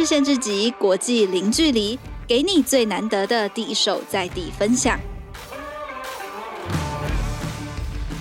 [0.00, 4.98] 日限制级，国际零距离，给你最难得的第一手在地分享。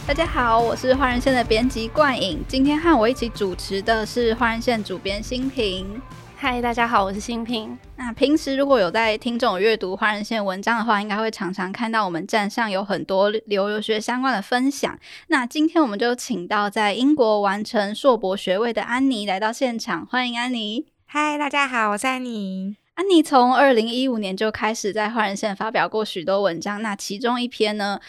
[0.05, 6.01] 大家好，我是华人线的编辑冠颖，今天和我一起主持的是华人线主编新平。
[6.35, 7.79] 嗨，大家好，我是新平。
[7.95, 14.99] 那平时如果有在听众阅读华人线文章的话，应该会常常看到我们站上有很多留学相关的分享。
[15.27, 20.87] 那今天我们就请到在英国完成硕博学位的安妮来到现场，欢迎安妮。
[21.11, 22.77] 嗨，大家好，我是安妮。
[22.93, 27.99] 安妮从二零一五年就开始在华人线发表过许多文章，那其中一篇呢，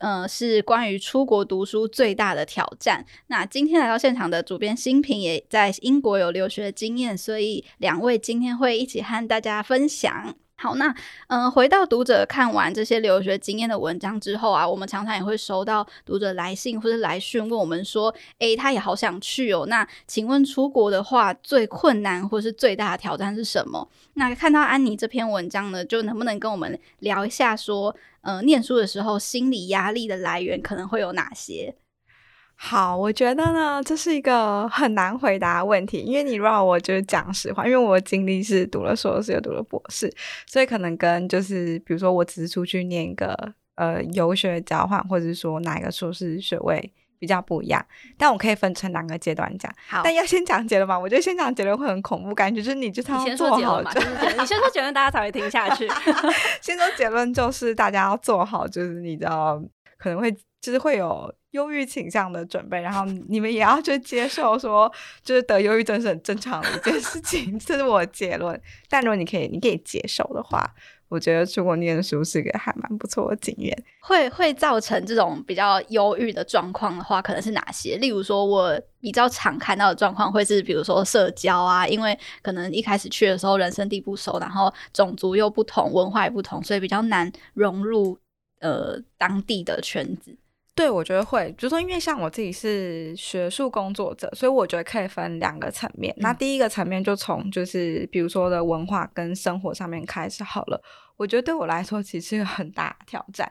[0.00, 3.06] 呃，是关于出国读书最大的挑战。
[3.28, 10.34] 那今天来到现场的主编新平也在英国有留学经验，所以两位今天会一起和大家分享。
[10.60, 10.92] 好，那
[11.28, 19.66] 嗯、回到读者看完这些留学经验的文章之后啊，我们常常也会收到读者来信或者来讯问我们说，诶，他也好想去哦。
[19.66, 23.88] 那请问出国的话，最困难或是最大的挑战是什么？
[24.14, 31.76] 那看到安妮这篇文章呢，就能不能跟我们聊一下说，呃，念书的时候心理压力的来源可能会有哪些？
[32.60, 40.12] 好，我觉得呢，这是一个很难回答的问题，因为你让我就是讲实话，因为我经历是读了硕士又读了博士，
[40.44, 43.32] 所以可能跟就是比如说我只是出去念一个
[43.76, 47.84] 呃游学交换，或者是说哪一个硕士学位比较不一样，
[48.16, 49.72] 但我可以分成两个阶段讲。
[49.88, 55.88] 好，但要先讲结论嘛，我觉得先讲结论会很恐怖，感觉就是你就是要做好就，你先说结论，大家才会听下去。
[56.60, 59.62] 先说结论就是大家要做好，就是你知道
[59.96, 61.34] 可能会就是会有。
[61.52, 64.92] 忧郁倾向的准备，然后你们也要去接受说，
[65.24, 68.60] 就是得忧郁症是很正常的一件事情， 这是我的结论。
[68.86, 70.70] 但如果你可以，你可以接受的话，
[71.08, 73.84] 我觉得出国念书是一个还蛮不错的经验。
[74.02, 77.96] 会会造成这种比较忧郁的状况的话，可能是哪些？
[77.96, 88.18] 例如说，我比较常看到的状况会是，比如说社交啊，因为可能一开始去的时候人生地不熟，然后种族又不同，文化也不同，所以比较难融入
[88.60, 90.36] 呃当地的圈子。
[90.78, 96.14] 对，我觉得会，比如说，因为像我自己是学术工作者，所以我觉得可以分两个层面。
[96.18, 100.80] 嗯、那第一个层面就从就是比如说的文化跟生活上面开始好了。
[101.16, 103.50] 我觉得对我来说其实是很大挑战。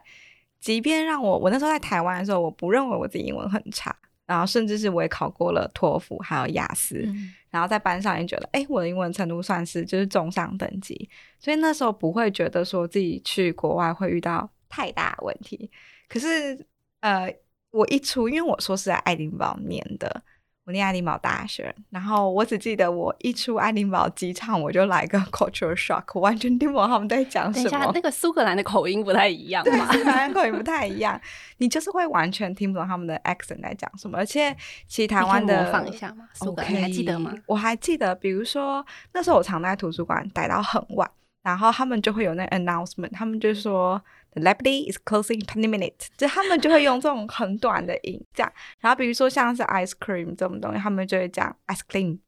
[0.61, 3.93] 即便让我我那时候在台湾的时候，我不认为我自己英文很差，
[4.25, 11.09] 然后甚至是我也考过了托福还有雅思，嗯、然后在班上也觉得，哎，我的英文程度算是就是中上等级，
[11.39, 15.69] 所以那时候不会觉得说自己去国外会遇到太大的问题。
[16.07, 16.65] 可是。
[17.01, 17.33] 呃，
[17.71, 20.21] 我一出，因为我说是在爱丁堡念的，
[20.65, 27.69] 我念爱丁堡大学，然后我只记得我一出爱丁堡机场，我就来个 culture shock，我完全听不懂他们在讲什么。
[27.69, 29.87] 等一下，那个苏格兰的口音不太一样吗？
[29.91, 31.19] 对，苏格兰口音不 太一样，
[31.57, 34.17] 你就是会完全听不懂他们的 accent 在讲什么。
[34.17, 34.55] 而且，
[34.87, 36.27] 其实台湾的模仿一下吗？
[36.33, 37.33] 苏格兰，你还记得吗？
[37.45, 41.09] 我还记得，比如说那时候我常在图书馆待到很晚，
[41.47, 44.01] 然后他们就会有那 announcement，他们就说。
[44.33, 52.19] The library is closing twenty minutes，就他们就会用这种很短的音这样，然后比如说像是 ice cream 这种东西，他们就会讲 ice cream，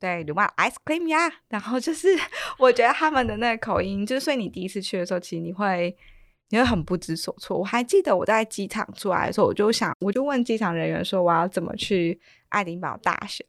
[0.00, 2.08] 对，对吧？ice cream 呀，然后就是
[2.58, 5.96] 我觉得他们的那个口音，就是所以你第一次去的时候，其实你会
[6.48, 7.56] 你会很不知所措。
[7.56, 12.18] 我还记得我在机场出来的时候，我就想，我就问机场人员说我要怎么去
[12.48, 13.46] 爱丁堡大学。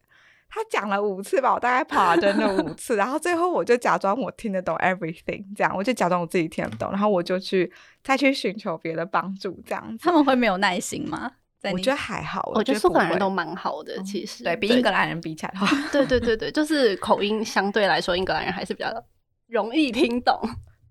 [0.50, 7.72] 他讲了五次吧，我大概跑了真的五次，然后最后我就假装我听得懂 everything，这样我就假装我自己听得懂，然后我就去
[8.04, 10.04] 再去寻求别的帮助，这样子。
[10.04, 11.32] 他们会没有耐心吗？
[11.74, 19.04] 我觉得还好，我觉得苏格兰人都蛮好的，其实、嗯、对比英格兰人比起来的话，对对对对，就是口音相对来说，英格兰人还是比较
[19.48, 20.40] 容易听懂。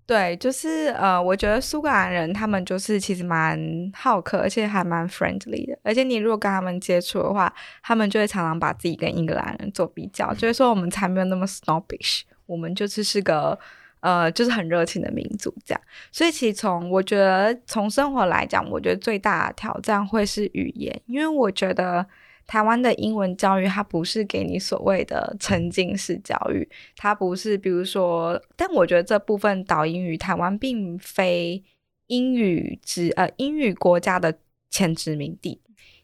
[0.07, 3.59] 对，就是呃，我觉得苏格兰人他们就是其实蛮
[3.95, 5.75] 好客，而且还蛮 friendly 的。
[5.81, 7.51] 而且你如果跟他们接触的话，
[7.81, 13.57] 他们就会常常把自己跟英格兰人做比较，就是说我们才没有那么 snobbish，我们就是是个
[14.01, 15.81] 呃，就是很热情的民族这样。
[16.11, 22.05] 所以其实从我觉得从生活来讲，我觉得最大的挑战会是语言，因为我觉得。
[22.47, 31.63] 台湾的英文教育，它不是给你所谓的沉浸式教育，它不是，比如说，但我觉得这部分导因于台湾并非
[32.07, 34.37] 英语殖呃英语国家的
[34.69, 35.59] 前殖民地。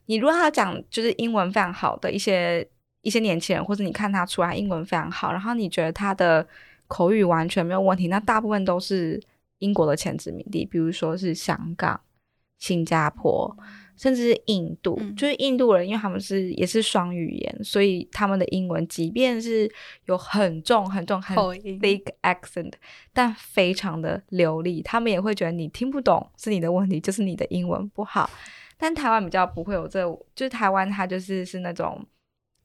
[0.07, 2.67] 你如果要讲就是英文非常好的一些
[3.01, 6.45] 一些年轻人，或者你看他出来英文非常好，然后你觉得他的
[6.87, 9.21] 口语完全没有问题，那大部分都是
[9.59, 12.01] 英国的前殖民地，比如说是香港、
[12.61, 13.53] 新加坡。
[13.97, 19.71] 甚至是印度，嗯、就是印度人，因为他们是也是双语言，所以他们的英文即便是
[20.05, 22.73] 有很重很重很 thick accent，
[23.13, 28.27] 但非常的流利，他们也会觉得你听不懂是你的问题，就是你的英文不好。
[28.75, 30.03] 但台湾比较不会有这，
[30.33, 32.03] 就是台湾它就是是那种，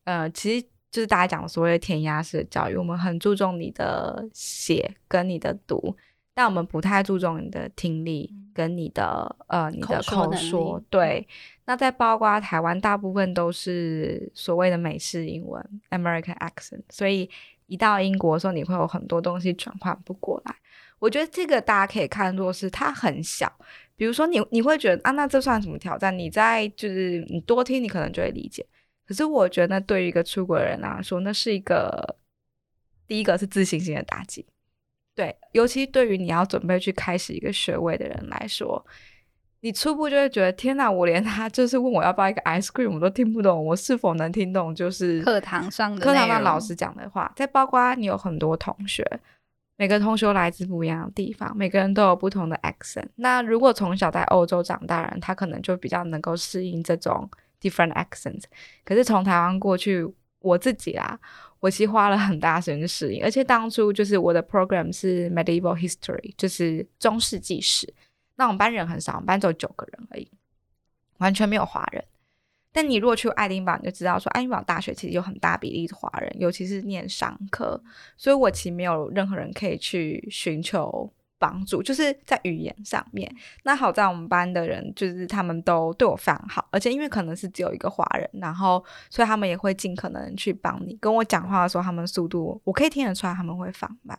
[0.05, 0.67] 呃，其实。
[0.89, 5.95] 就是大家讲所谓的填鸭式的教育，我们很注重你的写跟你的读，
[6.33, 10.83] 但我们不太注重你的听力跟你的呃你的口说。
[10.89, 11.27] 对，
[11.67, 17.29] 那在包括台湾，大部分都是所谓的美式英文 （American accent），所以
[17.67, 20.57] 一到英国的时候，你会有很多东西转换不过来。
[20.99, 23.53] 我觉得这个大家可以看作是它很小，
[23.97, 26.17] 比如说你你会觉得啊，那这算什么挑战？
[26.19, 28.65] 你在就是你多听，你可能就会理解。
[29.07, 32.17] 可是我觉得，对于一个出国人来说，那是一个
[33.07, 34.45] 第一个是自信心的打击。
[35.17, 38.85] 对，尤其对于你要准备去开始一个学位的人来说，
[39.61, 47.33] 你初步就会觉得天哪，我连他就是问我要不要一个 ice cream 我都听不懂，我是否能听懂就是课堂上的课堂上老师讲的话？
[47.35, 49.03] 再包括你有很多同学。
[49.79, 53.09] 每个同学来自不一样的地方，每个人都有不同的 accent。
[53.17, 57.29] 那如果从小在欧洲长大人，他可能就比较能够适应这种
[57.61, 58.45] different accents。
[58.87, 60.07] 可是从台湾过去，
[60.39, 61.19] 我自己啊，
[61.61, 63.23] 我其实花了很大时间去适应。
[63.23, 67.93] 而且当初就是我的 program 是 medieval history，就是中世纪史。
[68.37, 70.31] 那我们班人很少，我们班只有九个人而已，
[71.19, 72.05] 完全没有华人。
[72.71, 77.83] 但你如果去爱丁堡，你就知道说，爱丁堡大学其实有很大比例是华人，尤其是念商科，
[78.19, 83.31] 所以我其实没有任何人可以去寻求帮助，就是在语言上面。
[83.65, 90.97] 那好在我们班的人就是他们都对我非常好，而且因为可能是只有一个华人，然后所以他们也会尽可能去帮你。
[91.01, 94.19] 跟我讲话的时候，他们速度我可以听得出来他们会放慢。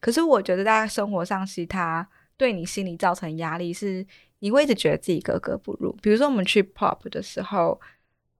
[0.00, 2.06] 可是我觉得在生活上，其他
[2.36, 4.06] 对你心里造成压力是，
[4.40, 5.92] 你会一直觉得自己格格不入。
[6.02, 7.80] 比如说我们去 pop 的时候。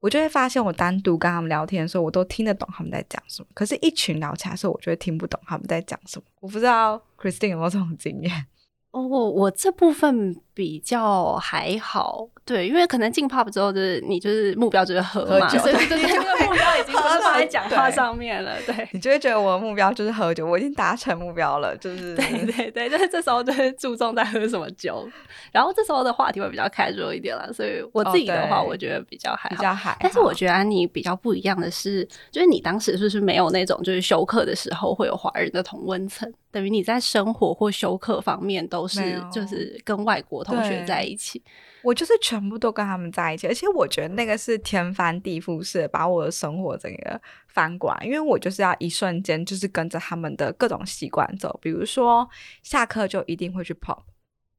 [0.01, 3.49] 我就会发现，我单独跟他们聊天的时候，我都听得懂他们在讲什么。
[3.55, 6.25] 可是，一群聊起来的时候，我就会听不懂他们在讲什么。
[6.41, 8.47] 我不知道 Christine 有没有这种经验？
[8.91, 12.29] 哦，我这部分比较还好。
[12.45, 18.55] 对，因为可能进 pub 之后，就是你就是目标就是喝嘛，喝酒，所以就是这个目标已经不是放在讲话上面了。
[18.65, 25.09] 对，对你就会觉得我的目标就是喝酒，我已经达成目标了，就是对对对，就是这时候就是注重在喝什么酒，
[25.51, 27.53] 然后这时候的话题会比较 casual 一点了。
[27.53, 29.99] 所以我自己的话，我觉得比较还好，比较还好。
[29.99, 41.43] 但是我觉得安妮比较不一样的是，就是你当时是不是没有那种就是休课的时候会有华人的同温层，等于你在生活或修课方面都是就是跟外国同学在一起。
[41.83, 52.27] 我就是全部都跟他们在一起，而且我觉得那个是天翻地覆式的把我的生活整个翻过来，因为我就是要一瞬间就是跟着他们的各种习惯走，比如说
[52.63, 54.03] 下课就一定会去 pop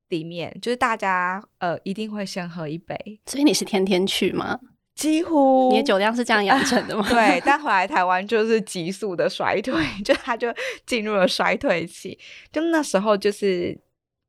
[0.10, 2.96] 里面，就是大家呃一定会先喝一杯，
[3.26, 4.60] 所以你是天天去吗？
[4.96, 7.06] 几乎，你的酒量是这样养成的吗？
[7.12, 10.48] 对，但回来台湾就是急速的衰退，就他就
[10.86, 12.18] 进入了衰退期，
[12.52, 13.78] 就那时候就是。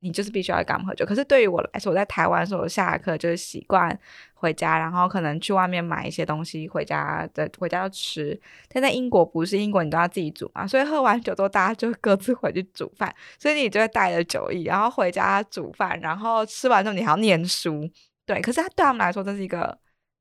[0.00, 3.98] 你就是必须要跟他们喝酒，可是对于我来说，我在台湾的时候，我下课就是习惯
[4.34, 8.38] 回家，然后可能去外面买一些东西回家的，回家要吃。
[8.68, 17.90] 但在英国不是，英国你都要自己煮嘛，所以喝完酒之后，大家就各自回去煮饭，所以你就会带着酒意，然后回家煮饭，然后吃完之后你还要念书。
[18.26, 19.76] 对，可是他对他们来说这是一个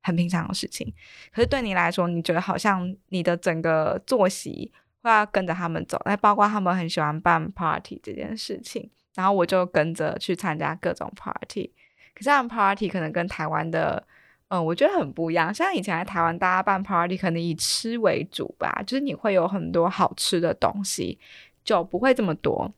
[0.06, 0.94] 很平常的事情，
[1.32, 4.72] 可是对你来说，你觉得好像你的整个作息
[5.02, 8.88] 会要跟着他们走，那包括他们很喜欢办 party 这件事情。
[9.16, 11.72] 然后我就跟着去参加各种 party，
[12.14, 14.06] 可是他们 party 可能跟台湾的，
[14.48, 15.52] 嗯，我觉得很不一样。
[15.52, 21.18] 像以前在台湾，大家办 party 可能以吃为主吧，就是你会有很多好吃的东西，
[21.64, 22.70] 就不会这么多。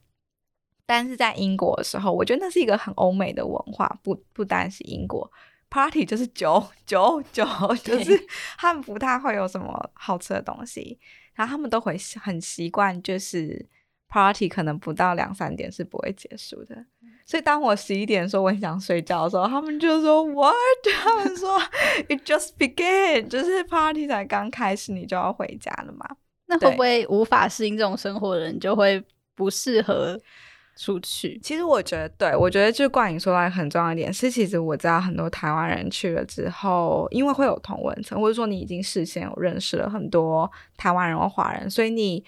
[0.86, 5.28] 但是在英国的时候，我觉得那是一个很欧美的文化，不不单是英国
[5.70, 7.44] party 就是酒酒酒，
[7.82, 10.98] 就是他们不太会有什么好吃的东西，
[11.34, 13.66] 然后他们都会很习惯就是。
[14.10, 16.74] Party 可能不到两三点是不会结束的，
[17.26, 20.54] 所以当我十一点说我很想睡觉的时候，他们就说 What？
[21.04, 21.60] 他们说
[22.08, 26.08] It just began，就是 Party 才刚开始，你就要回家了嘛？
[26.46, 30.18] 那会不会无法适应这种生活的人就会不适合
[30.78, 31.38] 出去？
[31.42, 42.24] 其实我觉得，对，我觉得就是冠颖说到很重要一点是，其实我知道很多台湾人去了之后，因为会有同文层，或者说你已经事先有认识了很多台湾人或华人，所以你。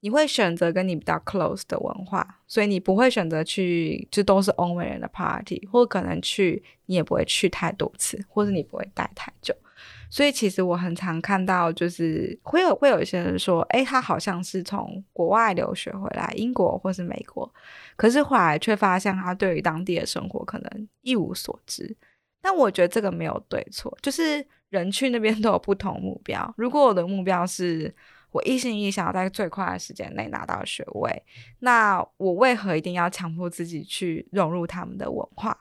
[0.00, 9.54] 你会选择跟你比较 close 的文化，所以你不会选择去就都是欧美人的 party，或可能去你也不会去太多次，或者你不会待太久。
[10.10, 17.52] 所以其实我很常看到，就是会有会有一些人说，诶，他好像是从国外留学回来，英国或是美国，
[17.96, 21.96] 可是后来却发现他对于当地的生活可能一无所知。
[22.40, 26.54] 但我觉得这个没有对错，就是人去那边都有不同目标。
[26.56, 27.92] 如果我的目标是
[28.30, 31.22] 我一心一意想要在最快的时间内拿到学位，
[31.60, 35.58] 那我为何一定要强迫自己去融入他们的文化？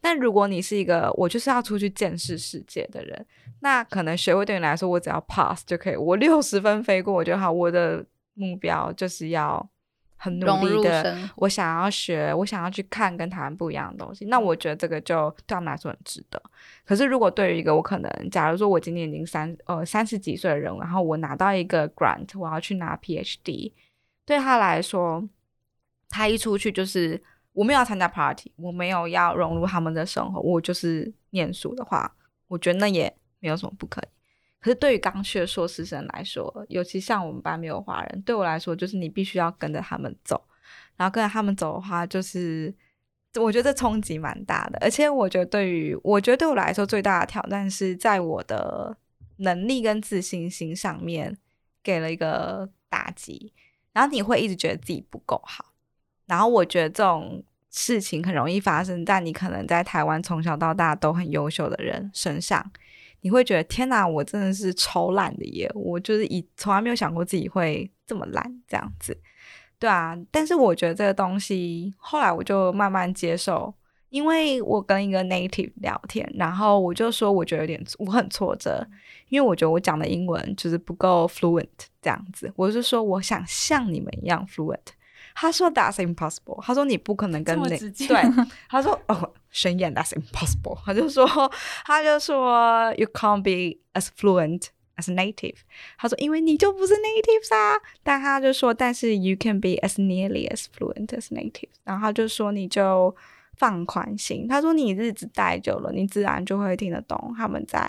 [0.00, 3.26] 但如果你是一个我就是要出去见识世界的人，
[3.60, 7.50] 那可能学位对你来说，我只要 pass 就可以，我六十分飞过我就好。
[7.50, 8.04] 我的
[8.34, 9.68] 目标就是要。
[10.18, 14.24] 很努力的，我想要学，我想要去看跟台湾不一样的东西。
[14.24, 16.42] 那我觉得这个就对他们来说很值得。
[16.86, 23.70] 可是如果对于一个我可能，假如说我今年已经三呃三十几岁的人，然后我拿到一个 grant，我要去拿 PhD，
[24.24, 25.22] 对他来说，
[26.08, 27.22] 他一出去就是
[27.56, 32.14] 我没有要参加 party，我没有要融入他们的生活，我就是念书的话，
[32.48, 33.10] 我觉得那也
[33.40, 34.08] 没有什么不可以。
[34.60, 40.46] 可是对于刚去的硕士生来说，尤其像我们班没有华人，对我来说就是你必须要跟着他们走，
[40.96, 42.74] 然后跟着他们走的话，就是
[43.40, 44.78] 我觉得冲击蛮大的。
[44.82, 48.94] 而且我觉得对于我觉得对我来说最大的挑战是在我的
[49.38, 51.38] 能力跟自信心上面
[51.82, 53.54] 给了一个打击，
[53.94, 55.72] 然后你会一直觉得自己不够好。
[56.26, 62.70] 然后我觉得这种事情很容易发生在你可能在台湾从小到大都很优秀的人身上。
[63.22, 65.68] 你会觉得天哪，我真的是超烂的耶！
[65.74, 69.18] 我就是以从来没有想过自己会这么烂这样子，
[69.80, 70.16] 对啊。
[70.30, 73.74] 但是我觉得这个东西后来我就慢慢接受，
[74.10, 78.86] 因为我跟一个 native 聊天，然后我就说我觉得有点我很挫折，
[79.28, 81.66] 因为我觉得我讲的英文就是不够 fluent
[82.00, 82.52] 这样子。
[82.54, 84.78] 我是说我想像你们一样 fluent。
[85.38, 86.62] 他说 That's impossible。
[86.62, 88.46] 他说你不可能跟那对。
[88.70, 90.78] 他说哦，宣言 That's impossible。
[90.84, 91.26] 他就说
[91.84, 95.58] 他就说 You can't be as fluent as native。
[95.98, 97.76] 他说因为你就不是 native 啊。
[98.02, 101.68] 但他就说但是 You can be as nearly as fluent as native。
[101.84, 103.14] 然后他就说你就
[103.58, 104.48] 放宽心。
[104.48, 107.86] 他说你日子待久了，你自然就会听得懂他们在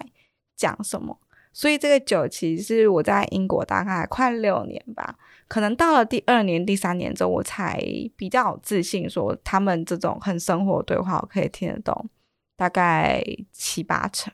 [0.58, 1.18] 讲什么。
[1.58, 7.82] 所以这个久其实我在英国大概快六年吧，可能到了第二年、第三年之后，我才
[8.16, 12.08] 比较有自信，说他们这种很生活对话我可以听得懂，
[12.56, 14.32] 大概七八成，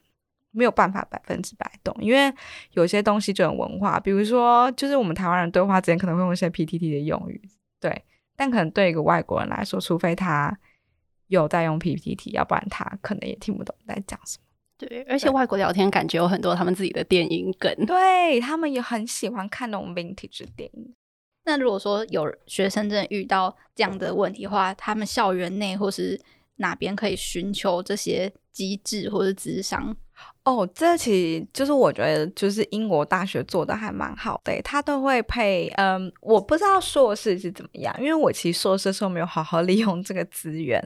[0.51, 2.29] 没有办法百分之百懂，因为
[2.73, 7.41] 有些东西就很文化，比如说就是我们台湾人对话之间可能会用一些 PTT 的用语，
[7.79, 8.03] 对，
[8.35, 10.59] 但可能对一个外国人来说，除非他
[11.27, 14.43] 有在用 PTT，要不然他可能也听不懂在讲什么。
[14.87, 20.93] 对，而且外国聊天感觉有很多他们自己的电影梗，对，他们也很喜欢看那种 vintage 电影。
[21.45, 26.19] 那如果说有学生真的遇到这样的问题的话，他们校园内或是
[26.55, 29.93] 哪边可以寻求这些机制或者咨商？
[30.45, 40.81] 哦，这其实就是我觉得就是英国大学做的还蛮好的，他都会配，嗯，我不知道硕士是怎么样，因为我其实硕士的时候没有好好利用这个资源，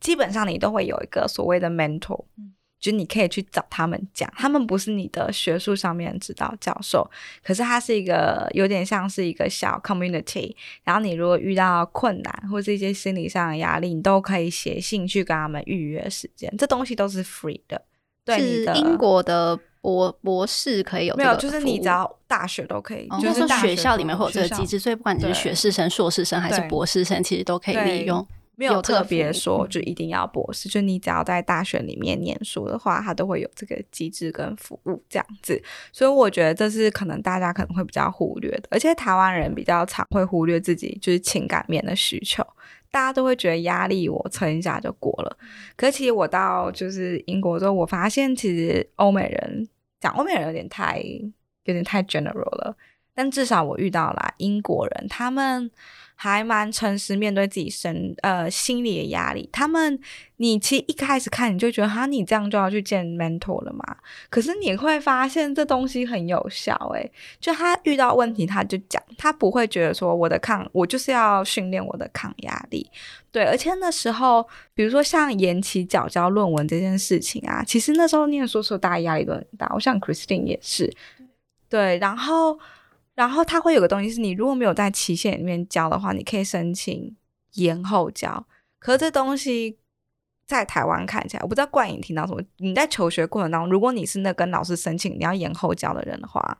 [0.00, 2.24] 基本上你都会有一个所谓的 mentor。
[2.36, 2.52] 嗯
[2.84, 7.10] 就你可以去找他们讲，他们不是你的学术上面指导教授，
[7.42, 10.54] 可是他是一个有点像是一个小 community。
[10.82, 16.54] 然后你如果遇到困难或者一些心理上的压力，你都可以写信去跟他们预约时间。
[16.58, 17.80] 这东西都是 free 的。
[18.22, 28.26] 对，是英国的博博士可以有这个，没有，就是你只要大学都可以，哦、就是学校里面会有这个机制，所以不管你是学士生、硕士生还是博士生，其实都可以利用。
[28.56, 35.60] 没有特别说就一定要博士，就你只要在大学里面念书的话，它都会有这个机制跟服务这样子。
[35.92, 42.46] 所以我觉得这是可能大家可能会比较忽略的，而且台湾人比较常会忽略自己就是情感面的需求，
[42.90, 45.36] 大家都会觉得压力我撑一下就过了。
[45.76, 49.68] 可其实我到就是英国之后，我发现其实欧美人
[50.00, 51.00] 讲欧美人有点太
[51.64, 52.76] 有点太 general 了，
[53.14, 55.70] 但至少我遇到了英国人，他们。
[56.14, 59.48] 还蛮诚实面对自己身呃心理的压力。
[59.52, 59.98] 他们，
[60.36, 63.84] 你其实一开始看你就觉得哈，你这样就要去见 mentor 了嘛？
[64.30, 72.88] 可是你会发现这东西很有效诶，就他遇到问题他就讲，他不会觉得说我的抗我就是要训练我的抗压力。
[73.30, 79.70] 对，而且那时候比如说像延期缴交论文这件事情啊，其实那时候念书时候大家压力都很大。
[79.74, 80.94] 我想 Christine 也是，
[81.68, 82.58] 对，然后。
[83.14, 87.16] 然后它会有个东西是你如果没有在期限里面交的话，你可以申请
[87.54, 88.46] 延后交。
[88.78, 89.78] 可是这东西
[90.46, 92.42] 在台湾看起来，我不知道冠颖听到什么。
[92.58, 96.58] 你在求学过程当中，如果你是那跟老师申请你要延后交的人的话，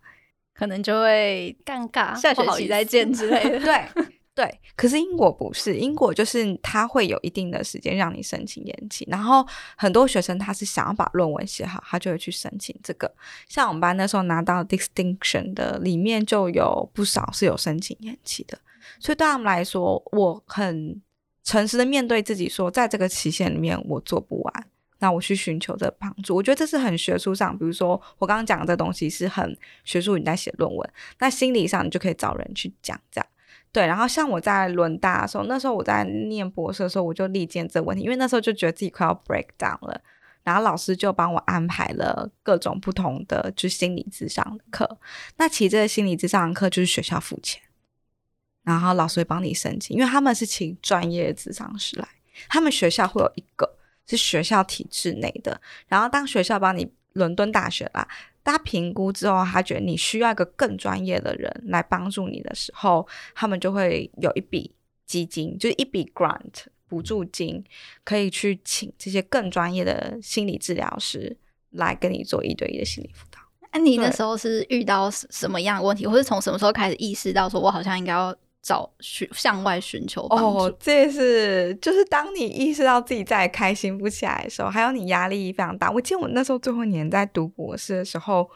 [0.55, 3.59] 可能就会尴尬，下学期再见之类的。
[3.65, 4.14] 对。
[4.35, 13.09] 对，可是英国不是，英国就是他会有一定的时间让你申请延期，然后很多学生他是想要把论文写好，他就会去申请这个。
[13.49, 18.59] 像我们班那时候拿到 distinction 的里面就有不少是有申请延期的，
[18.99, 21.01] 所以对他们来说，我很
[21.45, 24.67] 诚实的面对自己说，在这个期限里面我做不完，
[24.99, 26.35] 那我去寻求这帮助。
[26.35, 33.27] 我觉得这是很学术上，比如说我刚刚讲的这东西是很学术，你在写论文，那心理上你就可以找人去讲这样。
[33.75, 40.01] 对，然后像我在伦大的时候，那时候我在念博士的时候，我就历经这个问题，因为那时候就觉得自己快要 break down 了，
[40.45, 44.99] 然后老师就帮我安排了各种不同的就心理咨商的课。
[45.39, 47.61] 那其实这个心理咨商的课就是学校付钱，
[48.63, 52.07] 然后老师会帮你申请，因为他们是请专业的咨商师来，
[52.49, 53.69] 他们学校会有一个
[54.07, 58.07] 是学校体制内的，然后当学校帮你伦敦大学啦。
[58.45, 64.71] 他评估之后，他觉得你需要一个更专业的人来帮助你的时候，他们就会有一笔
[65.07, 67.65] 基金，就是一笔 grant 补助金，
[68.05, 71.35] 可以去请这些更专业的心理治疗师
[71.71, 73.41] 来跟你做一对一的心理辅导。
[73.73, 78.37] 那你那时候是遇到什么样的问题，或是从什么时候开始意识到说，我好像应该要？
[78.65, 85.91] 找寻向外寻求帮助哦，这是就是当你意识到自己再开心不起来的时候，还有你压力非常大。
[85.91, 88.49] 我记得我那时候最后一年在读博士的时候，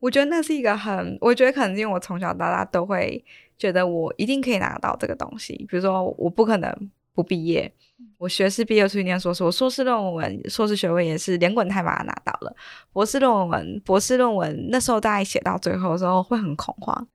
[0.00, 3.24] 我觉得那是一个很，我觉得可能因为我从小到大都会
[3.56, 7.72] 觉得我一定可以拿到这个东西，比如说我不可能不毕业，
[8.18, 12.52] 我学士毕业出去念硕士，我硕士论文、硕士学位也是连滚带爬拿到了，
[12.92, 17.06] 博士论文、博士论文那时候大概写到最后的时候会很恐慌。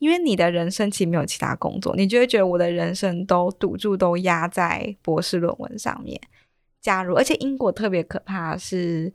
[0.00, 6.18] 因为你的人生其实没有其他工作，你就会觉得我的人生都赌注都压在博士论文上面。
[6.80, 9.12] 假如，而且英国特别可怕的是，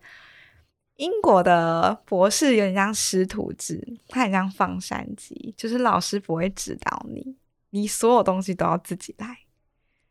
[0.98, 7.34] 英国的博士有点像师徒制，他很像放山鸡，就是老师不会指导你，
[7.70, 9.38] 你所有东西都要自己来，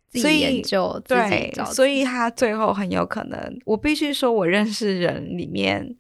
[0.10, 5.96] 自己研究，所以对，所以他最后很有可能，我必须说，我认识人里面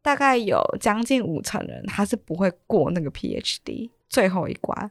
[0.00, 3.90] 大概有将近五成人，他是不会过那个 PhD。
[4.12, 4.90] 最后一关，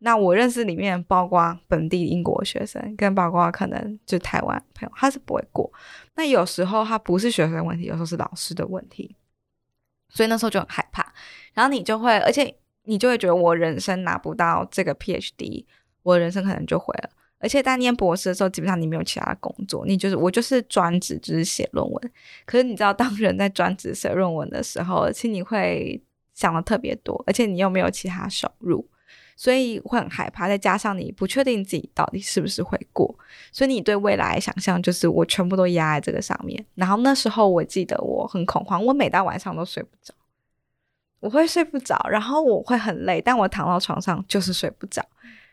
[0.00, 5.72] 那我认识里面包括本地英国学生，跟包括可能就台湾朋友，他是不会过。
[6.14, 9.16] 那有时候他不是学生问题，有时候是老师的问题，
[10.10, 11.10] 所以那时候就很害怕。
[11.54, 15.64] 然后你就会，而且你就会觉得我人生拿不到这个 PhD，
[16.02, 17.08] 我人生可能就毁了。
[17.38, 22.12] 而且在念博士的时候，基本上你没有其他工作，你就是我就是专职就是写论文。
[22.44, 25.98] 可是你知道，当人在专职写论文的时候，其实你会。
[26.38, 28.86] 想的特别多，而且你又没有其他收入，
[29.34, 30.46] 所以会很害怕。
[30.46, 33.12] 再加上你不确定自己到底是不是会过，
[33.50, 36.64] 所以你对未来的想象就是我全部都压在这个上面。
[36.76, 40.14] 然后那时候我记得我很恐慌，我每到晚上都睡不着，
[41.18, 45.04] 我会睡不着，然后我会很累，但我躺到床上就是睡不着。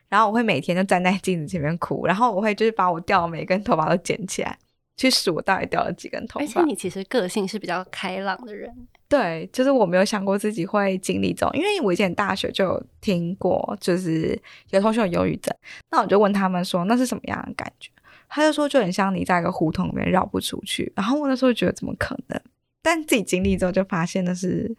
[0.07, 4.55] 然后我会每天就站在镜子前面哭，然后我会就是把我掉的每一根头发都捡起来，
[4.97, 6.45] 去数我到底掉了几根头发。
[6.45, 8.69] 而且你其实个性是比较开朗的人。
[9.07, 14.39] 对，就是我没有想过自己会经历这种，因为我以前大学就有听过，就是
[14.71, 15.55] 有同学有忧郁症，
[15.91, 17.91] 那我就问他们说，那是什么样的感觉？
[18.27, 20.91] 他就说就很像你在一个胡同里面绕不出去。
[20.95, 22.41] 然后我那时候觉得怎么可能？
[22.81, 24.75] 但自己经历之后就发现那是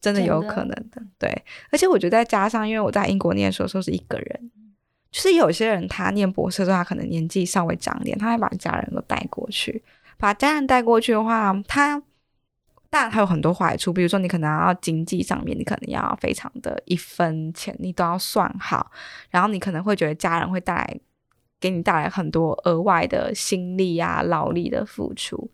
[0.00, 1.00] 真的有可能的。
[1.00, 1.02] 的。
[1.18, 4.50] 对，而且我觉得再加上，因为我在英国念书的时候是一个人，
[5.16, 9.82] 就是有些人他念博士的时候，他可能年纪稍微长一点，他会把家人都带过去，
[10.18, 12.02] 把家人带过去的话，他。
[12.88, 18.90] 但还有很多坏处，比如说你可能要经济上面，你可能要非常的一分钱你都要算好，
[19.30, 21.00] 然后你可能会觉得家人会带来
[21.58, 25.50] 给你带来很多额外的心力啊、劳力的付出。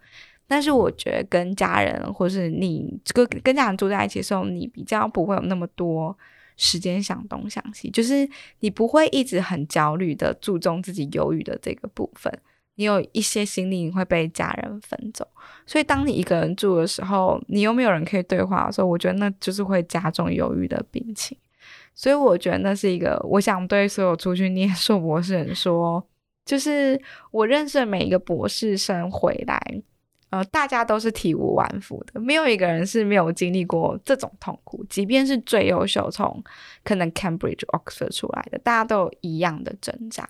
[0.46, 6.16] 但是我觉得跟家人或是你跟跟家人住在一起的时候，你比较不会有那么多
[6.57, 8.29] 时间想东想西，就是
[8.61, 12.33] 你不会一直很焦虑的注重自己忧郁的这个部分。
[12.77, 15.29] 你有一些心力会被家人分走，
[15.67, 21.37] 所以当你一个人住的时候，你又没有人可以对话的时候，我觉得那就是会加重忧郁的病情。
[21.95, 26.03] 所以我觉得那是一个，我想对所有出去念硕博士人说，
[26.47, 26.99] 就是
[27.31, 29.61] 我认识的每一个博士生回来，
[30.33, 34.83] 呃，大家都是体无完肤的，没有一个人是没有经历过这种痛苦。
[34.88, 36.42] 即便是最优秀，从
[36.83, 40.27] 可能 Cambridge、Oxford 出来的，大家都有一样的挣扎。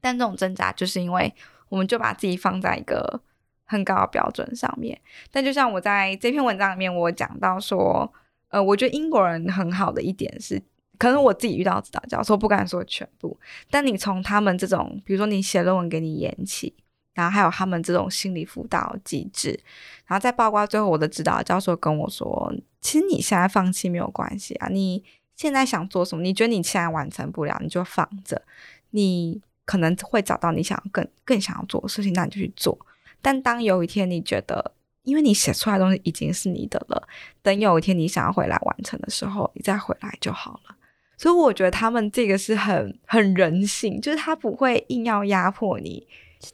[0.00, 1.32] 但这种挣扎，就是因为
[1.68, 3.20] 我们就把自己放在一个
[3.64, 5.00] 很高的标准上面。
[5.30, 8.12] 但就像我在这篇文章里面，我讲到说，
[8.48, 10.60] 呃，我觉得英国人很好的一点是，
[10.98, 13.38] 可能我自己遇到指导教授，不敢说全部。
[13.70, 16.74] 但你从他们这种，比如说你写论文给你延期，
[17.14, 19.58] 然后还有他们这种心理辅导机制，
[20.06, 25.02] 然后在曝光最后我的指导教授跟我说，其实你现在放弃没有关系啊，你
[25.34, 28.42] 现在想做什么，你觉得你现在完成不了，你就放着，
[28.90, 29.40] 你。
[29.66, 32.78] 可能会找到你想要更更想要做的事情，那你就去做。
[33.22, 34.72] 但当有一天你觉得，
[35.04, 37.08] 因为你写出来的东西已经是你的了，
[37.40, 40.76] 等有一天你想要回来完成的时候，你再回来就好了。
[41.16, 46.06] 所以我觉得他们这个是很很人性，就是他不会硬要压迫你，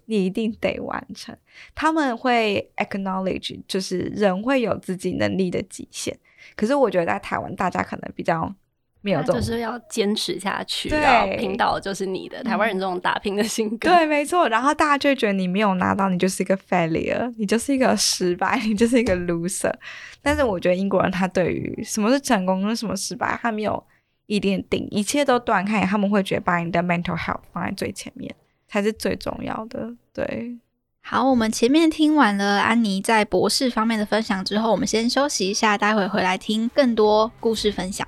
[0.06, 1.36] 你一定得完成。
[1.74, 6.16] 他们会 acknowledge，就是人会有自己能力的极限。
[6.56, 8.52] 可是我觉得在台湾，大家可能比较
[9.02, 12.42] 没有这种，就是要坚持下去，然后拼到就是你的。
[12.42, 14.48] 台湾人这种打拼的性格，对，没错。
[14.48, 19.72] 然后大家就觉得你没有拿到，你就是一个 failure，你就是一个失败， 你就是一个 loser。
[20.22, 23.82] 但是我觉得英国人他对于什么是成功跟什么失败，他没有
[24.26, 28.34] 一定定，一切都断开，他们会觉得把你的 mental health 放在最前面
[28.70, 29.92] 才是最重要的。
[30.14, 30.56] 对。
[31.02, 38.06] 好，我们前面听完了安妮在博士方面的分享之后，我们先休息一下，待会回来听更多故事分享。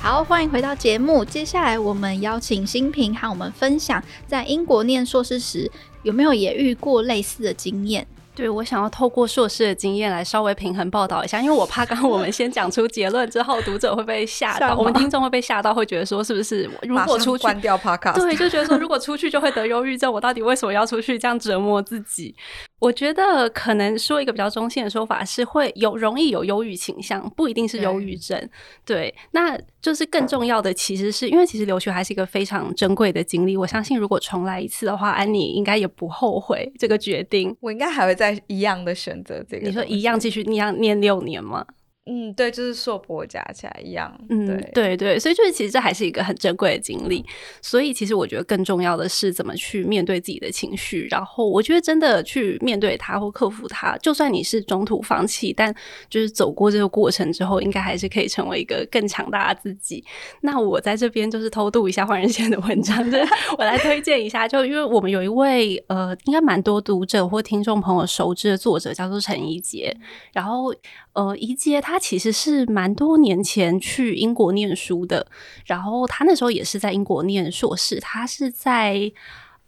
[0.00, 1.24] 好，欢迎回到节目。
[1.24, 5.70] 接下来我们邀请新平和我们分享，在英国念硕士时
[6.02, 8.06] 有没有也遇过类似的经验。
[8.38, 22.32] 对，我想要透过硕士的经验来稍微平衡报道一下，因为我怕刚刚我们先讲出结论之后，读者会被吓到，我们听众会被吓到，会觉得说是不是如果出去关掉 Podcast，对，就觉得说如果出去就会得忧郁症，我到底为什么要出去这样折磨自己？
[22.78, 28.38] 我觉得可能说一个比较中性的说法是会有容易有忧郁倾向，不一定是忧郁症。
[28.84, 33.56] 对，对，那就是更重要的其实是因为其实留学还是一个非常珍贵的经历。
[33.56, 37.56] 我相信如果重来一次的话，安妮应该也不后悔这个决定。
[37.60, 39.66] 我应该还会再一样的选择这个。
[39.66, 41.66] 你说一样继续一样念六年吗？
[42.10, 44.10] 嗯，对，就是硕博加起来一样。
[44.30, 47.22] 嗯，对，对，对，所以就是其实这还是一个很珍贵的经历。
[47.60, 55.74] 所以其实我觉得更重要的是怎么去面对自己的情绪，然后我觉得真的去面对它或克服它，就算你是中途放弃，但
[56.08, 60.02] 就是走过这个过程之后，应该还是可以成为一个更强大的自己。
[60.40, 63.26] 那我在这边就是偷渡一下换人线的文章，就是
[63.58, 69.94] 我来推荐一下，就因为我们有一位呃，应该蛮多读者或听众朋友熟知的作者，叫做陈怡杰，
[70.32, 70.72] 然后。
[71.14, 75.26] 呃，怡杰他其实是蛮多年前去英国念书的，
[75.66, 79.12] 然后他那时候也是在英国念硕士，他是在。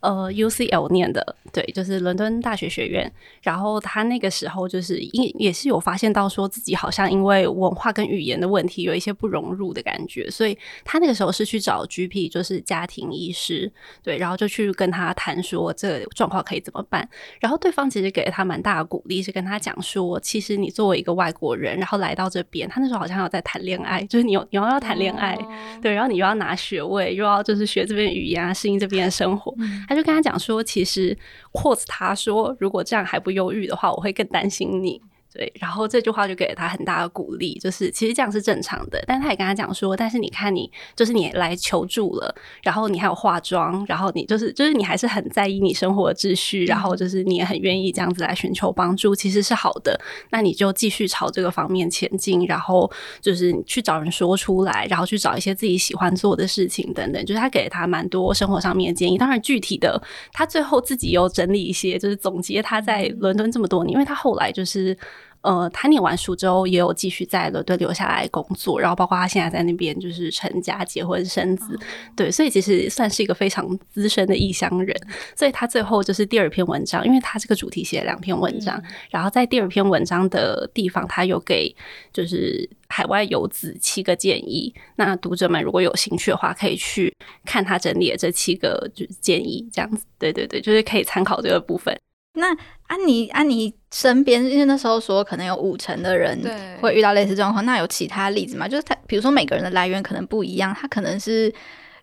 [0.01, 3.11] 呃，UCL 念的，对，就是伦敦大学学院。
[3.43, 13.71] 然后他那个时候就是因也是有发现到说自己好像因为文化跟语言的问题有一些不融入的感觉，所以他那个时候是去找 GP，就是家庭医师，
[14.03, 17.07] 对，然后就去跟他谈说这个状况可以怎么办。
[17.39, 25.37] 然后对方其实给了他蛮大的鼓励，是跟他讲说，其实你作为一个外国人，然后来到这边，他那时候好像要在谈恋爱，就是你有你要要谈恋爱，
[25.83, 29.55] 对，然后你又要拿学位，又要就是学这边语言啊，适应这边的生活。
[29.91, 31.19] 他就跟他讲说，其实，
[31.53, 35.03] 或者他说，如果这样还不忧郁的话，我会更担心你。
[35.33, 39.01] 对，然后这句话就给了他很大的鼓励，就是其实这样是正常的。
[39.07, 49.99] 但他也跟他讲说，但是你看你，就是你来求助了，然后你还有化妆，然后你就是就是你还是很在意你生活的秩序，然后就是你也很愿意这样子来寻求帮助，其实是好的。
[50.31, 52.91] 那你就继续朝这个方面前进，然后
[53.21, 57.25] 就是去找人说出来，然后去找一些自己喜欢做的事情等等。
[57.25, 64.99] 就是他给了他蛮多生活上面的建议，当然具体的他最后自己又整理一些，就是总结他在伦敦这么多年，因为他后来就是。
[65.43, 71.81] 呃，他念完书之后，也有继续在伦敦留下来工作，然后包括他现在在那边就是成家、结婚、生子，哦、
[72.15, 74.95] 对，所以其实算是一个非常资深的异乡人。
[75.35, 81.75] 所以他最后就是第二篇文章，因为他这个主题写了两篇文章，嗯、然后在第二篇文章的地方，他有给
[82.13, 84.75] 就是海外游子七个建议。
[84.97, 87.15] 那读者们如果有兴趣的话，可以去
[87.47, 91.99] 看他整理的这七个就是建议，这样子，对对对，就是可以参考这个部分。
[92.41, 92.49] 那
[92.89, 96.41] 安妮，安妮身边，因为那时候说可能有五成的人
[96.81, 98.67] 会遇到类似状况，那有其他例子吗？
[98.67, 101.53] 就是他，比如说每个人的来源可能不一样，他可能是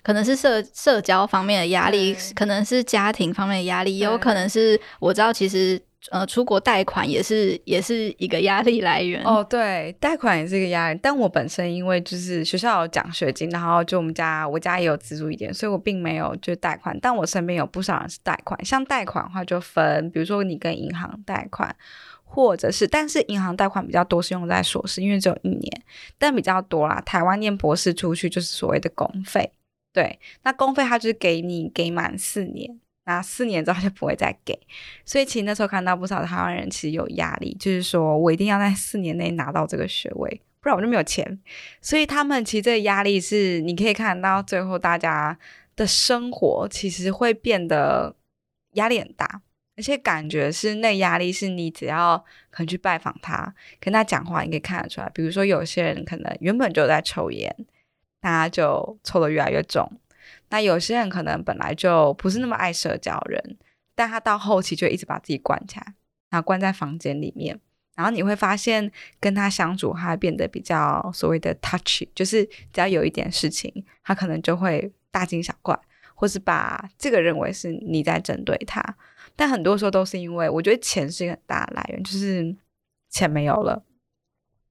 [0.04, 5.82] 可能是社社交方面的压力，可能是家庭方面的压力，也有可能是我知道其实。
[6.12, 9.44] 呃，出国贷款也是也是一个压力来源哦。
[9.44, 11.00] 对，贷款也是一个压力。
[11.04, 16.98] 但我本身因为就是学校有奖学金，然后就我们家我家也有资助一点，所以我并没有就贷款。
[17.02, 18.64] 但我身边有不少人是贷款。
[18.64, 21.76] 像贷款的话，就分，比如说你跟银行贷款，
[22.24, 25.84] 或者是，但是银行贷款比较多是用在硕士，因为只有一年。
[26.18, 29.52] 但比较多啦，台湾念博士出去就是所谓的公费。
[29.92, 32.80] 对，那公费它就是给你给满四年。
[33.08, 34.54] 那四年之后就不会再给，
[35.06, 41.40] 所以其实那时候看到不少台湾人其实有压力，就是说我一定要在四年内拿到这个学位，不然我就没有钱。
[41.82, 45.40] 所以他们其实这个压力是你可以看到最后大家
[45.78, 48.14] 的生活其实会变得
[48.74, 49.42] 压力很大，
[49.78, 52.18] 而且感觉是那压力是你只要
[52.50, 55.10] 可能去拜访他，跟他讲话，你可以看得出来。
[55.14, 57.56] 比如说有些人可能原本就在抽烟，
[58.20, 59.90] 大家就抽得越来越重。
[60.50, 63.58] 那有些人可能本来就不是那么爱社交人，
[63.96, 65.94] 但他到后期就一直把自己关起来，
[66.30, 67.60] 然后关在房间里面，
[67.96, 75.78] 然后你会发现跟他相处，他变得比较所谓的 touchy，就是只要有一点事情，他可能就会大惊小怪，
[76.16, 78.82] 或是把这个认为是你在针对他。
[79.36, 82.56] 但很多时候都是因为，我觉得钱是一个很大的来源，就是
[83.10, 83.84] 钱没有了，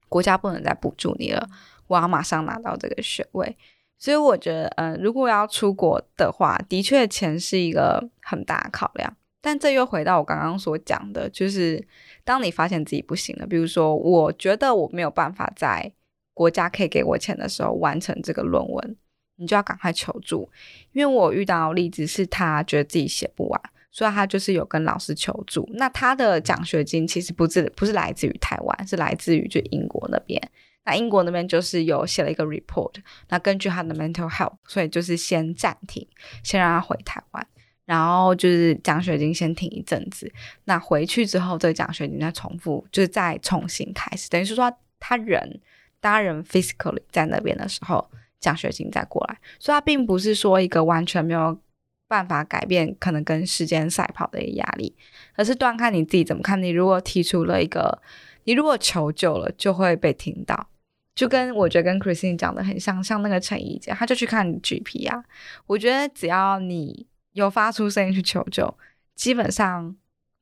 [0.08, 1.48] 国家不能再补助你了，
[1.86, 3.56] 我要马上拿到这个学位。
[3.98, 9.16] 所以我觉得，嗯、呃，如果要出国的话，的确钱是一个很大的考量。
[9.40, 11.82] 但这又回到我刚刚所讲的，就是
[12.24, 15.92] 当你发现自己不行了，比如说，我觉得我没有办法在
[16.34, 18.96] 国家可以给我钱的时候完成这个论文，
[19.36, 20.50] 你就要赶快求助。
[20.92, 23.60] 因为我遇到例子是他觉得自己写不完，
[23.92, 25.68] 所以他就是有跟老师求助。
[25.74, 30.42] 那他的奖学金其实不是不是来自于台湾，是来自于就英国那边。
[30.86, 32.94] 那英国那边就是有写了一个 report，
[33.28, 36.06] 那根据他的 mental health，所以就是先暂停，
[36.44, 37.46] 先让他回台湾，
[37.84, 40.32] 然后就是奖学金先停一阵子。
[40.64, 45.60] 那回去之后，这个奖学金再重复，就是再重新开始，等于是说他人，
[46.00, 49.36] 当他人 physically 在那边的时候，奖学金再过来。
[49.58, 51.58] 所以，他并不是说一个完全没有
[52.06, 54.94] 办法改变，可能跟时间赛跑的一个压力，
[55.34, 56.62] 而是端看你自己怎么看。
[56.62, 58.00] 你如果提出了一个，
[58.44, 60.68] 你如果求救了，就会被听到。
[61.16, 65.24] 就跟我觉得跟 Christine 讲的很像，像那个陈怡姐，他就去看 GP 啊。
[65.66, 68.72] 我觉得只要你有发出声音去求救，
[69.14, 69.96] 基本上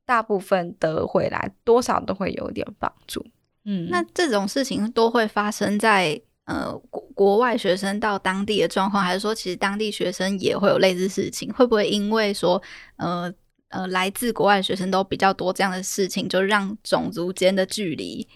[0.05, 3.25] 大部分得回来，多少都会有点帮助。
[3.63, 11.51] 嗯，那这种事情都会发生在呃国国外学生到当地的状况，还是说其实当地学生也会有类似事情？
[11.53, 12.61] 会不会因为说
[12.97, 13.33] 呃
[13.69, 18.27] 呃来自国外的学生都比较多这样的事情，就让种族间的距离？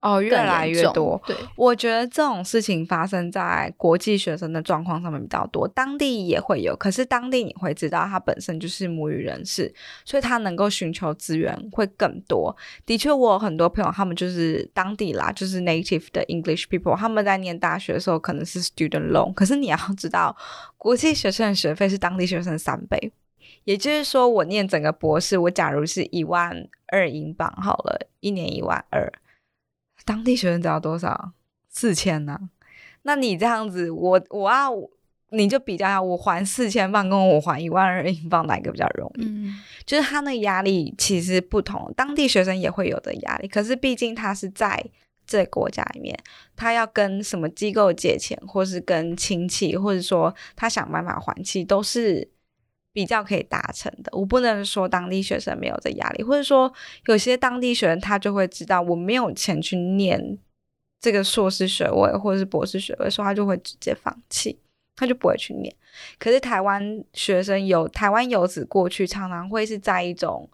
[0.00, 1.20] 哦，越来越多。
[1.26, 6.76] 对，我觉得这种事情发生在国际学生的状况上面比较多，当地也会有。
[6.76, 12.56] 可是当地你会知道，他本身就是母语人士，所以他能够寻求资源会更多。
[12.86, 19.34] 的确，我有很多朋友，他们就是当地啦，就是 native 的 English people，他们在念大学的时候可能是 student loan。
[19.34, 20.36] 可是你要知道，
[20.76, 23.12] 国际学生的学费是当地学生的三倍。
[23.64, 29.12] 也就是说，我念整个博士，我假如是一万二英镑好了，一年一万二。
[30.04, 31.32] 当地学生只要多少？
[31.68, 32.38] 四千呢？
[33.02, 34.72] 那你这样子，我我要
[35.30, 39.24] 你就比较下，我还四千万，跟我还一万二英镑，哪一个比较容易？
[39.24, 43.48] 嗯，就是他那压力其实不同，当地学生也会有的压力。
[43.48, 44.84] 可是毕竟他是在
[45.26, 46.18] 这个国家里面，
[46.56, 52.28] 他要跟什么机构借钱，或是跟亲戚，或者说他想办法还清，都是。
[52.98, 56.72] 比较可以达成的，我不能说当地学生没有这压力，或者说
[57.06, 60.36] 有些当地学生他就会知道我没有钱去念
[61.00, 64.58] 这个硕士学位或者是博士学位，所以他就会直接放弃，
[64.96, 65.72] 他就不会去念。
[66.18, 70.50] 可是台湾学生有台湾游子过去，常常会是在一种。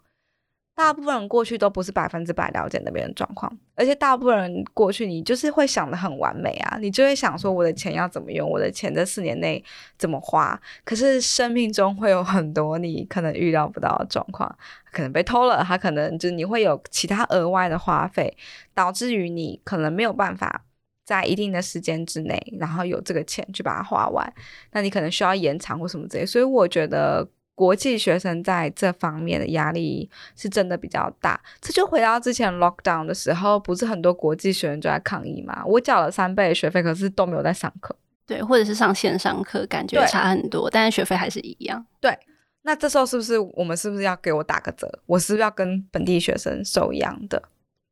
[0.75, 9.63] 大部分人过去都不是百分之百了解那边的状况，而且大部分人过去，你就是会想得很完美啊，你就会想说我的钱要怎么用，我的钱这四年内
[9.97, 10.59] 怎么花。
[10.83, 14.53] 可是生命中会有很多你可能预料不到的状况，
[14.91, 18.35] 可能被偷了，他可能就是你会有其他额外的花费，
[18.73, 20.65] 导致于你可能没有办法
[21.05, 24.33] 在一定的时间之内，然后有这个钱去把它花完，
[24.73, 26.25] 那你可能需要延长或什么之类。
[26.25, 27.25] 所以我觉得。
[27.55, 35.63] 国际学生在这方面的压力是真的比较大，这就回到之前 lockdown 的时候，不是很多国际学生就在抗议吗？
[35.65, 37.95] 我缴了三倍的学费，可是都没有在上课，
[38.27, 41.85] 对，或者是上线上课，感觉差很多，但是学费还是一样。
[42.01, 42.19] 对，
[42.63, 44.99] 那这时候是不是我们是不是要给我打个折？
[45.05, 47.41] 我是不是要跟本地学生收一样的？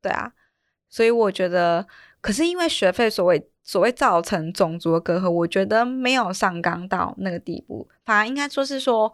[0.01, 0.33] 对啊，
[0.89, 1.87] 所以我觉得，
[2.19, 9.13] 可是因为学费所谓所谓造成种族的隔阂，我觉得没有上纲到那个地步，反而应该说是说。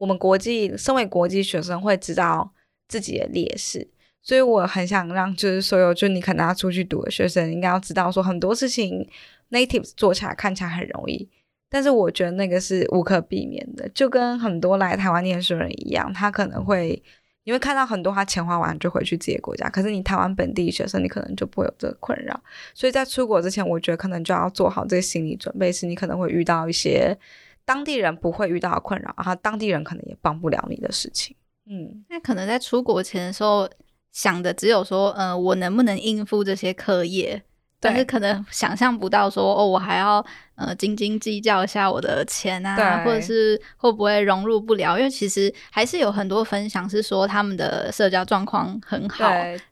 [0.00, 2.50] 我们国际身为国际学生会知道
[2.88, 3.86] 自己的劣势，
[4.22, 9.06] 所以我很想让就是所有就你可能要出去读的学生应该要知道说很多事情
[9.50, 11.28] natives 做起来看起来很容易，
[11.68, 17.02] 但是我觉得那个是无可避免的，就跟很多来台湾念书人一样，他可能会
[17.44, 27.18] 你会看到很多他钱花完就回去自己的国家，可是你台湾本地学生你可能就不会有这个困扰，所以在出国之前，我觉得可能就要做好这个心理准备，是你可能会遇到一些。
[27.64, 31.36] 当地人不会遇到的困扰，然后当地人可能也帮不了你的事情。
[31.66, 33.68] 嗯，那可能在出国前的时候
[34.10, 37.42] 想的只有说，呃，我能不能应付这些课业？
[37.82, 40.22] 但是可能想象不到说，哦，我还要
[40.54, 44.98] 呃斤斤计较一下我的钱啊，或者是会不会融入不了？
[44.98, 49.24] 因为其实还是有很多分享是说他们的社交状况很好，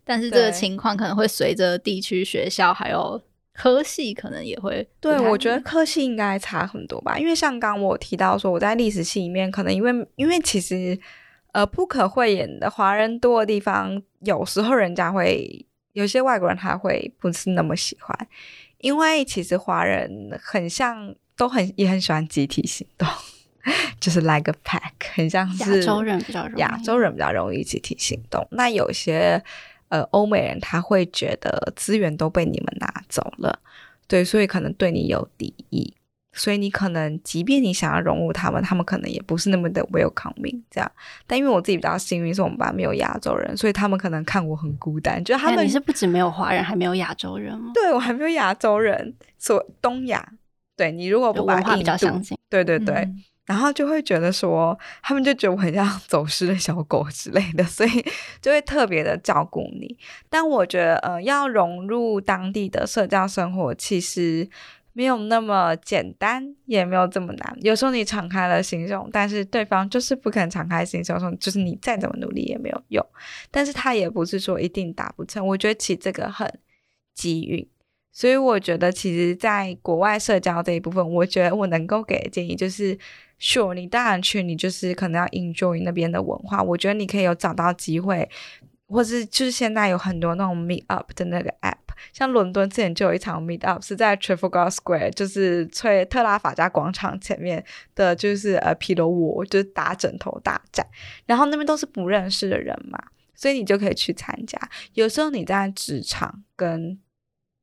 [0.05, 3.21] 但是这个情况可能会随着地区学校还有。
[3.59, 10.97] 科系可能也会，对，我觉得科系应该差很多吧，因为像刚我提到说，我在历史系里面，可能因为因为其实
[11.51, 18.17] 呃不可讳言的华人多的地方，有时候人家会有些外国人他会不是那么喜欢，
[18.79, 23.09] 因为其实华人很像都很也很喜欢集体行动。
[24.01, 28.47] 就 就是 like a pack，很像是亚洲人比较容易，亚洲人比较容易集体行动。
[28.53, 29.43] 那有些
[29.89, 33.59] 呃欧美人他会觉得资源都被你们拿走了，
[34.07, 35.95] 对，所以可能对你有敌意。
[36.35, 40.89] 所以你可能，即便你想要融入他们，他们可能也不是那么的 welcoming 这样。
[41.27, 45.25] 但因为我自己比较幸运，是我们班没有亚洲人，所以他们可能看我很孤单。
[45.25, 47.73] 就他们你是不止没有华人，还没有亚洲人吗？
[47.75, 50.33] 对，我还没有亚洲人，所东亚。
[50.77, 58.05] 对，你如果不把文化比较相近，对对对，嗯、然后就会觉得说，他们就觉得我很像 走失的小狗之类的，所以
[58.41, 59.97] 就会特别的照顾你。
[60.29, 64.49] 但我觉得，呃，要融入当地的社交生活，其实。
[64.95, 67.57] 没有那么简单，也没有这么难。
[67.61, 73.07] 有时候你敞开了心胸，但是对方就是不肯敞开心胸，说就是你再怎么努力也没有用。
[73.49, 75.47] 但是他也不是说一定达不成。
[75.47, 76.53] 我觉得其实这个很
[77.15, 77.69] 机遇，
[78.11, 82.99] 所以我觉得其实在国外社交这一部分，我觉得我能够给的建议就是
[83.41, 86.63] ，sure，你当然去，你就是可能要 enjoy 那边的文化。
[86.63, 88.29] 我觉得你可以有找到机会，
[88.87, 91.77] 或是就是现在有很多那种 meet up 的那个 app。
[92.13, 100.87] 像伦敦之前就有一场 meet up 是在 Trafalgar Square，就是特特拉法加广场前面的，就是呃 pillow war，就是打枕头大战。
[101.27, 103.03] 然后那边都是不认识的人嘛，
[103.35, 104.57] 所以你就可以去参加。
[104.95, 106.99] 有时候你在职场跟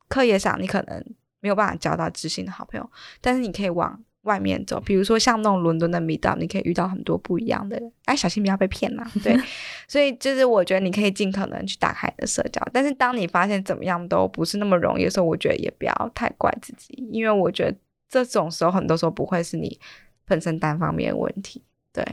[0.10, 1.04] 课业上，你可能
[1.40, 4.04] 没有办法交到知心的好朋友，但是你可以往。
[4.26, 7.92] 外面走，比如说像那种伦敦的 meetup，你可以遇到很多不一样的人。
[8.06, 9.12] 哎，小心不要被骗啦。
[9.24, 9.36] 对，
[9.88, 17.78] 所以就是我觉得你可以尽可能去打开你的社交，但是当你发现怎么样都不是那么容易的时候，我觉得也不要太怪自己，因为我觉得
[18.10, 19.80] 这种时候很多时候不会是你
[20.26, 21.62] 本身单方面的问题。
[21.94, 22.04] 对，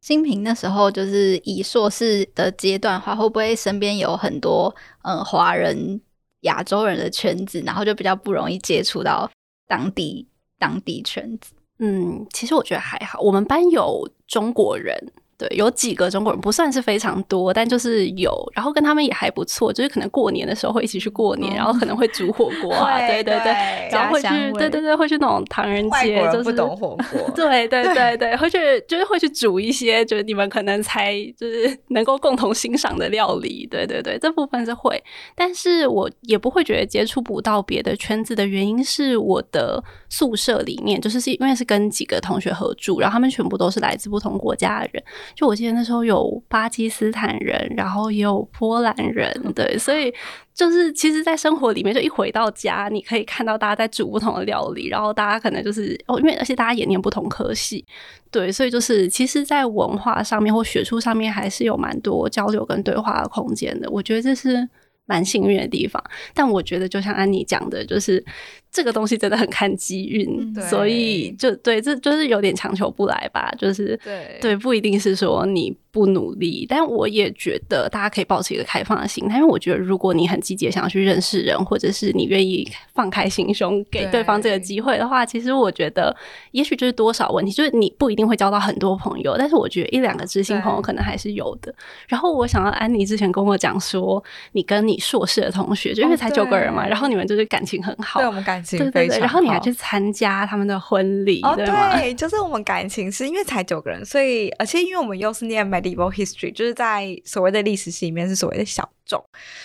[0.00, 6.00] 新平那时候就是以硕士的阶段的话，会不会身边有很多嗯华人、
[6.42, 9.30] 亚洲人的圈子，然后就比较不容易接触到
[9.66, 10.26] 当地？
[10.58, 13.20] 当地圈子，嗯，其实我觉得还好。
[13.20, 18.34] 我们班有中国人，对，有几个中国人，不算是非常多，但就是有。
[18.52, 23.52] 然后跟他们也还不错，就是可能过年的时候会一起去过年，嗯、然后可能会煮火锅啊，对对对，
[23.92, 35.00] 然后会去，对对对，会去那种唐人街，就是不懂火锅， 对对对 对，会去就是会去煮一些，就是你们可能才就是能够共同欣赏的料理，对对对，这部分是会，
[35.36, 45.04] 但是我也不会觉得接触不到别的圈子的原因是我的宿舍里面，就是是因为是跟几个同学合住，然后他们全部都是来自不同国家的人。
[45.34, 50.12] 就我记得那时候有巴基斯坦人，然后也有波兰人，对，所以
[50.54, 57.84] 就是其实，在生活里面，就一回到家，你可以看到大家在煮不同的料理，然后大家可能就是哦，因为而且大家也念不同科系，
[58.30, 63.88] 对，所以就是其实，在文化上面或学术上面，还是有蛮多交流跟对话的空间的。
[63.90, 64.68] 我觉得这是
[65.06, 66.02] 蛮幸运的地方。
[66.34, 68.24] 但我觉得，就像安妮讲的，就是。
[68.70, 74.38] 这个东西真的很看机运，嗯、所以就对，这就是有点强求不来吧，就是对。
[74.40, 84.22] 对，不一定是说你不努力，但我也觉得大家可以保持一个开放的心态，因为我觉得如果你很积极想要去认识人，或者是你愿意放开心胸给对。
[84.28, 86.14] 方这个机会的话，其实我觉得
[86.50, 91.74] 也许就是多少问题，就是你不一定会交到很多朋友，但是我觉得一两个知心朋友可能还是有的。
[92.06, 98.57] 然后我想到安妮之前跟我讲说，你跟你硕士的同学，就因为才九个人嘛，然后你们就是感情很好，对我们感。
[98.62, 109.22] 对对对，然后你还去参加他们的婚礼，哦，对，对，就是我们感情是因为才九个人，所以而且因为我们又是念 medieval history，就是在所谓的历史系里面是所谓的小众，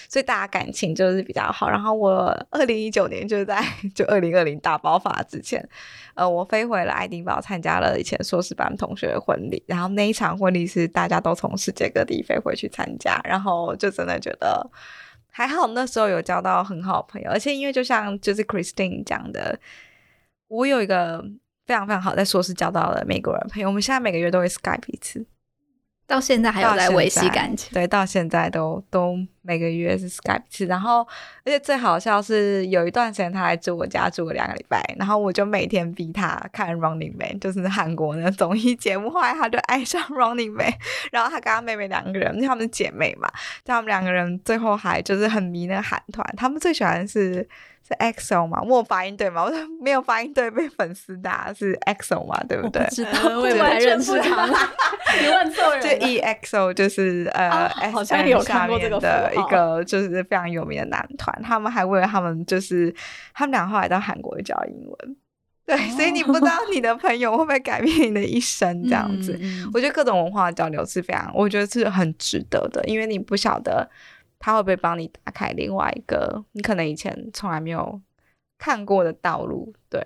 [0.09, 1.69] 所以大家感情就是比较好。
[1.69, 5.67] 然后我二零一九年就是在就二零二零大爆发之前，
[6.15, 14.69] 呃，我飞回了爱丁堡参加了以前硕士班同学的婚礼，然后那一场婚礼是大家都从世界各地飞回去参加，然后就真的觉得。
[15.35, 19.59] 还好那时候有交到很好的朋友，而且因为就像就是 Christine 讲的，
[20.47, 21.25] 我有一个
[21.65, 25.25] 非常非常好在硕士交到了美国人朋友，我们现在每个月都会 Skype 一次。
[26.05, 30.99] 到现在还有在维系感情，对，到现在都都每个月是 Skype，然后
[31.45, 40.73] 而且最好笑是有一段时间他来住我家住了两个礼拜，然后我就每天逼他看 Running Man，就是韩国那综艺节目，后来他就爱上 Running Man，
[41.11, 43.27] 然后他跟他妹妹两个人，因为他们是姐妹嘛，
[43.63, 47.47] 他们两个人最后还就是很迷那个韩团，他们最喜欢的是。
[47.85, 48.61] 是 EXO 吗？
[48.61, 49.43] 我有发音对吗？
[49.43, 52.41] 我说没有发音对，被粉丝打是 EXO 嘛？
[52.47, 52.81] 对不对？
[52.89, 54.45] 知道，我也不太认识他。
[55.21, 55.81] 你问错人。
[55.81, 62.93] 就 EXO 就是呃，好像有看过这个的一个就是非常有名的男团，他们还为了他们就是
[63.33, 65.17] 他们俩后来到韩国教英文。
[65.65, 69.37] 对，所以你不知道你的朋友会不会改变你的一生这样子。
[69.73, 73.89] 我觉得各种文化交流是非常，我觉得是很值得的，因为你不晓得。
[74.45, 78.01] 他会不会帮你打开另外一个你可能以前从来没有
[78.57, 79.73] 看过的道路？
[79.89, 80.01] 对，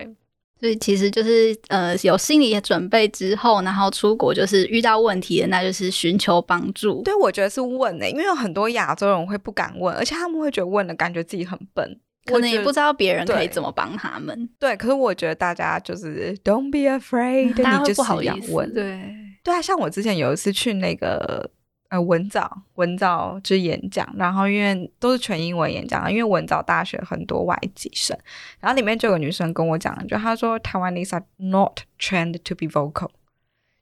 [0.59, 7.01] 所以其实就是呃有心理的准备之后，然后出国就是遇到问题的，那就是寻求帮助。
[7.01, 14.47] 对，我觉得是问呢、欸，因为有很多亚洲人会不敢问，而且他们会觉得问了感觉自己很笨，可能也不知道别人可以怎么帮他们。
[14.59, 18.71] 对，可是我觉得大家就是 Don't be afraid， 大家会不好意思问。
[18.71, 19.01] 对，
[19.43, 21.49] 对啊，像我之前有一次去那个。
[21.89, 28.17] 呃，文藻文藻之演讲，然后因为都是全英文演讲，因为文藻大学很多外籍生，
[28.59, 33.09] 然后里面就有女生跟我讲，就她说，Taiwanese are not trained to be vocal，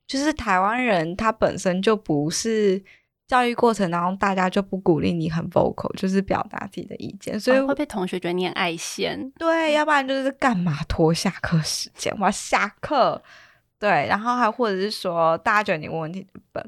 [0.06, 2.84] 就是台湾人他本身就不是
[3.28, 13.20] 教育过程当中大家就不鼓励你很 vocal，就是表达自己的意见，所以、哦、会被同学觉得你很爱现，对，要不然就是干嘛拖下课时间，我要下课，
[13.80, 16.64] 对，然后还或者是说大家觉得你问问题笨。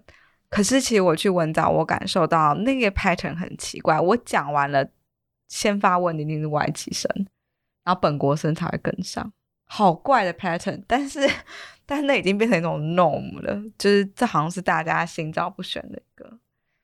[0.49, 3.99] 可是，其实我去文藻，我感受到那个 pattern 很奇怪。
[3.99, 4.87] 我讲完了，
[5.49, 7.11] 先发问的一定是外籍生，
[7.83, 9.33] 然后本国生才会跟上，
[9.65, 10.81] 好怪的 pattern。
[10.87, 11.19] 但是，
[11.85, 16.39] 但是那已经变成一种 norm 了，就是这好像是大家心照不宣的一个，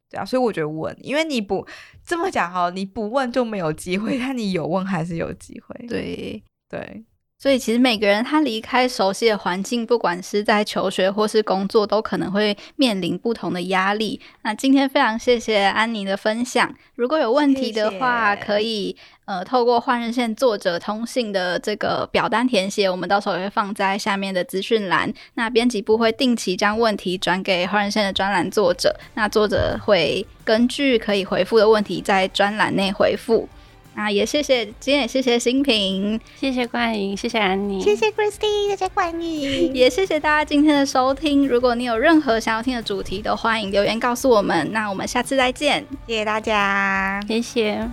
[0.09, 0.26] 对啊。
[0.26, 1.66] 所以我觉得问，因为你不
[2.05, 5.88] 这么讲哈，你不问就没有机会，但你有问还是有机会。
[5.88, 7.05] 对对。
[7.44, 14.18] 所以其实每个人他离开熟悉的环境，不管是在求学或是工作，都可能会面临不同的压力。
[14.44, 16.74] 那今天非常谢谢安妮的分享。
[16.96, 25.14] 如果有问题的话，谢谢可以呃透过换日线作者通信的这个表单填写，我们到时候也会放在下面的资讯栏。
[25.34, 33.50] 那编辑部会定期将问题转给换日线的专栏作者，那作者会根据可以回复的问题在专栏内回复。
[33.96, 41.48] 啊，也谢谢，今天也谢谢新平，谢谢冠莹，谢谢安妮，谢谢 Christy，谢谢冠莹， 也谢谢大家今天的收听。
[41.48, 44.72] 如果你有任何想要听的主题，都欢迎留言告诉我们。
[44.72, 47.89] 那我们下次再见，谢谢大家，谢谢。